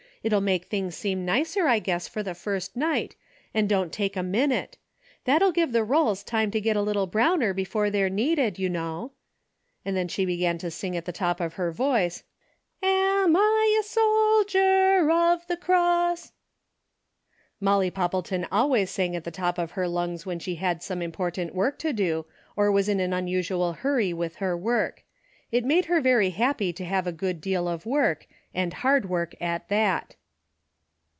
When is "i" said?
1.67-1.79, 13.35-13.77